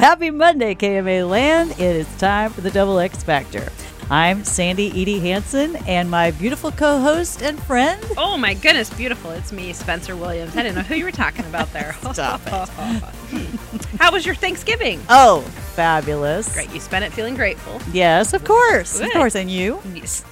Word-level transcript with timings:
Happy 0.00 0.30
Monday, 0.30 0.76
KMA 0.76 1.28
Land. 1.28 1.72
It 1.72 1.80
is 1.80 2.06
time 2.18 2.52
for 2.52 2.60
the 2.60 2.70
Double 2.70 3.00
X 3.00 3.24
Factor. 3.24 3.68
I'm 4.10 4.42
Sandy 4.42 4.88
Edie 5.02 5.18
Hanson, 5.18 5.76
and 5.86 6.10
my 6.10 6.30
beautiful 6.30 6.72
co 6.72 6.98
host 6.98 7.42
and 7.42 7.62
friend. 7.64 8.02
Oh, 8.16 8.38
my 8.38 8.54
goodness, 8.54 8.88
beautiful. 8.88 9.30
It's 9.32 9.52
me, 9.52 9.74
Spencer 9.74 10.16
Williams. 10.16 10.56
I 10.56 10.62
didn't 10.62 10.76
know 10.76 10.82
who 10.82 10.94
you 10.94 11.04
were 11.04 11.10
talking 11.12 11.44
about 11.44 11.70
there. 11.74 11.94
Stop 12.12 12.40
it. 12.46 12.50
How 14.00 14.10
was 14.10 14.24
your 14.24 14.34
Thanksgiving? 14.34 15.02
Oh, 15.10 15.42
fabulous. 15.74 16.50
Great. 16.54 16.72
You 16.72 16.80
spent 16.80 17.04
it 17.04 17.12
feeling 17.12 17.34
grateful. 17.34 17.82
Yes, 17.92 18.32
of 18.32 18.44
course. 18.44 18.98
Good. 18.98 19.08
Of 19.08 19.12
course. 19.12 19.34
And 19.34 19.50
you? 19.50 19.82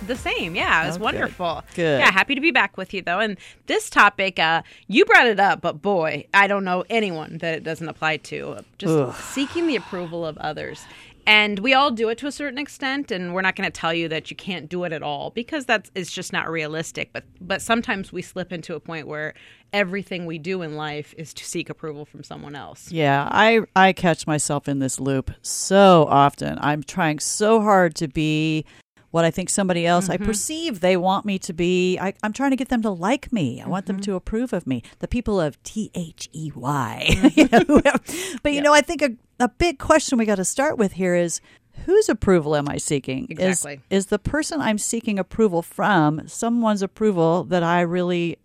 The 0.07 0.17
same, 0.17 0.55
yeah. 0.55 0.83
It 0.85 0.87
was 0.87 0.97
Oh, 0.97 0.99
good. 1.01 1.05
wonderful. 1.05 1.63
Good. 1.75 2.01
Yeah, 2.01 2.11
happy 2.11 2.35
to 2.35 2.41
be 2.41 2.53
back 2.53 2.79
with 2.79 2.95
you 2.95 3.03
though. 3.03 3.19
And 3.21 3.37
this 3.67 3.91
topic, 3.91 4.39
uh, 4.39 4.63
you 4.89 5.05
brought 5.05 5.27
it 5.27 5.39
up, 5.39 5.61
but 5.61 5.83
boy, 5.83 6.27
I 6.33 6.47
don't 6.47 6.65
know 6.65 6.85
anyone 6.89 7.37
that 7.39 7.55
it 7.57 7.63
doesn't 7.63 7.89
apply 7.89 8.17
to. 8.19 8.57
Just 8.79 8.91
Ugh. 8.95 9.15
seeking 9.17 9.67
the 9.67 9.77
approval 9.77 10.25
of 10.25 10.39
others. 10.39 10.83
And 11.27 11.59
we 11.59 11.75
all 11.75 11.91
do 11.91 12.09
it 12.09 12.19
to 12.19 12.29
a 12.29 12.33
certain 12.33 12.59
extent, 12.59 13.11
and 13.11 13.35
we're 13.35 13.43
not 13.43 13.57
going 13.57 13.71
to 13.71 13.81
tell 13.81 13.93
you 13.93 14.09
that 14.09 14.31
you 14.31 14.37
can't 14.37 14.69
do 14.69 14.85
it 14.85 14.93
at 14.93 15.03
all 15.03 15.31
because 15.31 15.67
that's 15.67 15.91
it's 15.95 16.13
just 16.13 16.33
not 16.33 16.49
realistic. 16.49 17.13
But 17.13 17.25
but 17.41 17.61
sometimes 17.61 18.13
we 18.13 18.23
slip 18.23 18.53
into 18.53 18.75
a 18.75 18.81
point 18.81 19.09
where 19.09 19.35
everything 19.73 20.27
we 20.27 20.39
do 20.39 20.63
in 20.63 20.77
life 20.77 21.15
is 21.19 21.35
to 21.35 21.45
seek 21.45 21.69
approval 21.69 22.05
from 22.05 22.23
someone 22.23 22.55
else. 22.55 22.91
Yeah, 22.91 23.29
I, 23.31 23.61
I 23.75 23.93
catch 23.93 24.27
myself 24.27 24.69
in 24.69 24.79
this 24.79 25.01
loop 25.01 25.31
so 25.43 26.07
often. 26.09 26.59
I'm 26.61 26.83
trying 26.83 27.19
so 27.19 27.61
hard 27.61 27.95
to 27.97 28.09
be 28.09 28.65
what 29.11 29.25
I 29.25 29.31
think 29.31 29.49
somebody 29.49 29.87
else 29.87 30.09
I 30.09 30.17
mm-hmm. 30.17 30.27
perceive 30.27 30.81
they 30.81 30.97
want 30.97 31.25
me 31.25 31.39
to 31.41 31.53
be. 31.53 31.99
I, 31.99 32.15
I'm 32.23 32.33
trying 32.33 32.51
to 32.51 32.57
get 32.57 32.69
them 32.69 32.83
to 32.83 32.91
like 32.91 33.33
me. 33.33 33.63
I 33.63 33.69
want 33.69 33.87
them 33.87 33.97
mm-hmm. 33.97 34.11
to 34.11 34.15
approve 34.15 34.53
of 34.53 34.67
me. 34.67 34.83
The 34.99 35.09
people 35.09 35.41
of 35.41 35.63
T 35.63 35.91
H 35.95 36.29
E 36.33 36.53
Y. 36.55 37.05
You 37.37 37.49
mm-hmm. 37.49 37.73
know, 37.85 38.39
But 38.43 38.53
you 38.53 38.63
know, 38.63 38.73
I 38.73 38.81
think 38.81 39.03
a, 39.03 39.11
a 39.41 39.49
big 39.49 39.79
question 39.79 40.19
we 40.19 40.25
got 40.25 40.37
to 40.37 40.45
start 40.45 40.79
with 40.79 40.93
here 40.93 41.15
is 41.15 41.41
whose 41.85 42.09
approval 42.09 42.57
am 42.57 42.69
I 42.69 42.79
seeking? 42.79 43.27
Is- 43.31 43.39
Exactly. 43.39 43.81
Is, 43.91 44.07
the 44.07 44.19
person 44.19 44.61
I'm 44.61 44.79
seeking 44.79 45.19
approval 45.19 45.63
from 45.63 46.27
someone's 46.27 46.83
approval 46.83 47.45
that 47.45 47.63
I 47.63 47.83
really 47.83 48.39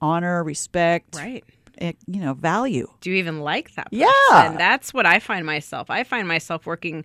honor, 0.00 0.44
respect, 0.44 1.16
Right. 1.16 1.44
eh, 1.78 1.92
you 2.06 2.20
know, 2.20 2.34
value? 2.34 2.88
do 3.00 3.10
you 3.10 3.16
even 3.16 3.40
like 3.40 3.74
that 3.74 3.90
person? 3.90 4.06
Yeah. 4.06 4.50
And 4.50 4.58
that's 4.58 4.92
what 4.92 5.06
I 5.06 5.18
find 5.18 5.46
myself. 5.46 5.90
I 5.90 6.04
find 6.04 6.28
myself 6.28 6.66
working 6.66 7.04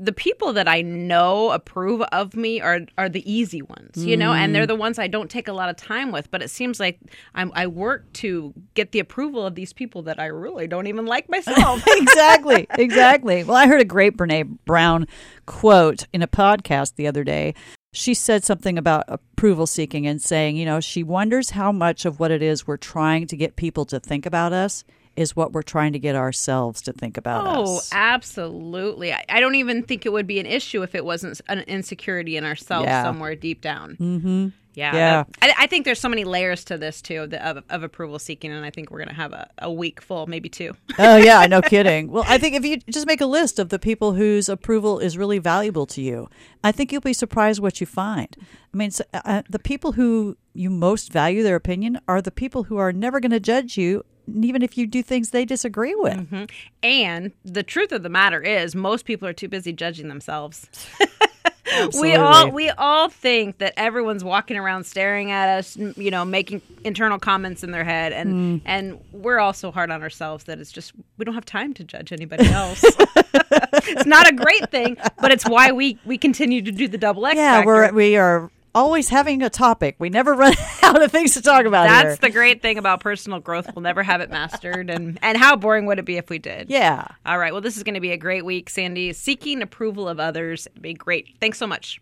the 0.00 0.12
people 0.12 0.52
that 0.52 0.68
I 0.68 0.80
know 0.82 1.50
approve 1.50 2.02
of 2.12 2.36
me 2.36 2.60
are 2.60 2.80
are 2.96 3.08
the 3.08 3.30
easy 3.30 3.62
ones, 3.62 4.04
you 4.04 4.16
know, 4.16 4.32
and 4.32 4.54
they're 4.54 4.64
Mm. 4.64 4.68
the 4.68 4.74
ones 4.76 4.98
I 4.98 5.08
don't 5.08 5.28
take 5.28 5.48
a 5.48 5.52
lot 5.52 5.68
of 5.68 5.76
time 5.76 6.12
with. 6.12 6.30
But 6.30 6.40
it 6.42 6.50
seems 6.50 6.78
like 6.78 7.00
I'm, 7.34 7.50
I 7.54 7.66
work 7.66 8.12
to 8.14 8.54
get 8.74 8.92
the 8.92 9.00
approval 9.00 9.44
of 9.44 9.54
these 9.56 9.72
people 9.72 10.02
that 10.02 10.20
I 10.20 10.26
really 10.26 10.66
don't 10.68 10.86
even 10.86 11.04
like 11.06 11.28
myself. 11.28 11.82
exactly, 11.88 12.66
exactly. 12.70 13.42
Well, 13.44 13.56
I 13.56 13.66
heard 13.66 13.80
a 13.80 13.84
great 13.84 14.16
Brene 14.16 14.58
Brown 14.64 15.06
quote 15.46 16.04
in 16.12 16.22
a 16.22 16.28
podcast 16.28 16.94
the 16.94 17.06
other 17.06 17.24
day. 17.24 17.54
She 17.92 18.14
said 18.14 18.44
something 18.44 18.76
about 18.78 19.04
approval 19.08 19.66
seeking 19.66 20.06
and 20.06 20.20
saying, 20.22 20.56
you 20.56 20.66
know, 20.66 20.78
she 20.78 21.02
wonders 21.02 21.50
how 21.50 21.72
much 21.72 22.04
of 22.04 22.20
what 22.20 22.30
it 22.30 22.42
is 22.42 22.66
we're 22.66 22.76
trying 22.76 23.26
to 23.26 23.36
get 23.36 23.56
people 23.56 23.84
to 23.86 23.98
think 23.98 24.26
about 24.26 24.52
us 24.52 24.84
is 25.18 25.34
what 25.34 25.52
we're 25.52 25.62
trying 25.62 25.92
to 25.92 25.98
get 25.98 26.14
ourselves 26.14 26.80
to 26.82 26.92
think 26.92 27.16
about 27.16 27.44
Oh, 27.46 27.78
us. 27.78 27.90
absolutely. 27.92 29.12
I, 29.12 29.24
I 29.28 29.40
don't 29.40 29.56
even 29.56 29.82
think 29.82 30.06
it 30.06 30.12
would 30.12 30.26
be 30.26 30.38
an 30.38 30.46
issue 30.46 30.82
if 30.82 30.94
it 30.94 31.04
wasn't 31.04 31.40
an 31.48 31.60
insecurity 31.60 32.36
in 32.36 32.44
ourselves 32.44 32.86
Yeah. 32.86 33.02
somewhere 33.02 33.34
deep 33.34 33.60
down. 33.60 33.96
Mm-hmm. 34.00 34.48
Yeah. 34.74 34.94
Yeah. 34.94 35.24
that- 35.40 35.56
I, 35.58 35.64
I 35.64 35.66
think 35.66 35.84
there's 35.84 35.98
so 36.00 36.08
many 36.08 36.22
layers 36.22 36.64
to 36.66 36.78
this, 36.78 37.02
too, 37.02 37.26
the, 37.26 37.44
of, 37.44 37.64
of 37.68 37.82
approval 37.82 38.20
seeking, 38.20 38.52
and 38.52 38.64
I 38.64 38.70
think 38.70 38.90
we're 38.92 38.98
going 38.98 39.08
to 39.08 39.14
have 39.14 39.32
a, 39.32 39.48
a 39.58 39.72
week 39.72 40.00
full, 40.00 40.28
maybe 40.28 40.48
two. 40.48 40.76
oh 41.00 41.16
yeah, 41.16 41.44
no 41.46 41.60
kidding. 41.74 42.12
Well, 42.12 42.24
I 42.28 42.38
think 42.38 42.54
if 42.54 42.64
you 42.64 42.76
just 42.88 43.06
make 43.08 43.20
a 43.20 43.26
list 43.26 43.58
of 43.58 43.70
the 43.70 43.78
people 43.80 44.12
whose 44.12 44.48
approval 44.48 45.00
is 45.00 45.18
really 45.18 45.38
valuable 45.40 45.86
to 45.86 46.00
you, 46.00 46.28
I 46.62 46.70
think 46.70 46.92
you'll 46.92 47.00
be 47.00 47.12
surprised 47.12 47.60
what 47.60 47.80
you 47.80 47.86
find. 47.88 48.36
I 48.72 48.76
mean, 48.76 48.92
so, 48.92 49.02
uh, 49.12 49.42
the 49.50 49.58
people 49.58 49.92
who 49.92 50.36
you 50.54 50.70
most 50.70 51.10
value 51.12 51.42
their 51.42 51.56
opinion 51.56 51.98
are 52.06 52.22
the 52.22 52.30
people 52.30 52.64
who 52.64 52.76
are 52.76 52.92
never 52.92 53.18
going 53.18 53.32
to 53.32 53.40
judge 53.40 53.76
you, 53.76 54.04
even 54.42 54.62
if 54.62 54.76
you 54.76 54.86
do 54.86 55.02
things 55.02 55.30
they 55.30 55.44
disagree 55.44 55.94
with. 55.94 56.16
Mm-hmm. 56.16 56.44
And 56.82 57.32
the 57.44 57.62
truth 57.62 57.92
of 57.92 58.02
the 58.02 58.08
matter 58.08 58.40
is, 58.42 58.74
most 58.74 59.04
people 59.04 59.28
are 59.28 59.32
too 59.32 59.48
busy 59.48 59.72
judging 59.72 60.08
themselves. 60.08 60.68
we 62.00 62.14
all 62.14 62.50
we 62.50 62.70
all 62.70 63.08
think 63.08 63.58
that 63.58 63.74
everyone's 63.76 64.24
walking 64.24 64.56
around 64.56 64.84
staring 64.84 65.30
at 65.30 65.58
us, 65.58 65.76
you 65.76 66.10
know, 66.10 66.24
making 66.24 66.62
internal 66.84 67.18
comments 67.18 67.62
in 67.62 67.70
their 67.70 67.84
head, 67.84 68.12
and 68.12 68.60
hmm. 68.60 68.66
and 68.66 69.00
we're 69.12 69.38
all 69.38 69.52
so 69.52 69.70
hard 69.70 69.90
on 69.90 70.02
ourselves 70.02 70.44
that 70.44 70.58
it's 70.58 70.72
just 70.72 70.92
we 71.16 71.24
don't 71.24 71.34
have 71.34 71.44
time 71.44 71.74
to 71.74 71.84
judge 71.84 72.12
anybody 72.12 72.46
else. 72.52 72.82
it's 72.84 74.06
not 74.06 74.28
a 74.30 74.34
great 74.34 74.70
thing, 74.70 74.96
but 75.20 75.30
it's 75.30 75.48
why 75.48 75.72
we 75.72 75.98
we 76.04 76.18
continue 76.18 76.62
to 76.62 76.72
do 76.72 76.88
the 76.88 76.98
double 76.98 77.26
X. 77.26 77.36
Yeah, 77.36 77.58
factor. 77.58 77.66
we're 77.66 77.92
we 77.92 78.16
are 78.16 78.50
always 78.78 79.08
having 79.08 79.42
a 79.42 79.50
topic. 79.50 79.96
We 79.98 80.08
never 80.08 80.34
run 80.34 80.54
out 80.82 81.02
of 81.02 81.10
things 81.12 81.34
to 81.34 81.42
talk 81.42 81.66
about. 81.66 81.88
That's 81.88 82.20
here. 82.20 82.28
the 82.28 82.30
great 82.30 82.62
thing 82.62 82.78
about 82.78 83.00
personal 83.00 83.40
growth. 83.40 83.68
We'll 83.74 83.82
never 83.82 84.02
have 84.02 84.20
it 84.20 84.30
mastered, 84.30 84.88
and 84.90 85.18
and 85.22 85.36
how 85.36 85.56
boring 85.56 85.86
would 85.86 85.98
it 85.98 86.04
be 86.04 86.16
if 86.16 86.30
we 86.30 86.38
did? 86.38 86.70
yeah. 86.70 87.06
All 87.26 87.38
right. 87.38 87.52
Well, 87.52 87.60
this 87.60 87.76
is 87.76 87.82
going 87.82 87.94
to 87.94 88.00
be 88.00 88.12
a 88.12 88.16
great 88.16 88.44
week, 88.44 88.70
Sandy. 88.70 89.12
Seeking 89.12 89.62
approval 89.62 90.08
of 90.08 90.18
others. 90.20 90.68
Be 90.80 90.94
great. 90.94 91.36
Thanks 91.40 91.58
so 91.58 91.66
much. 91.66 92.00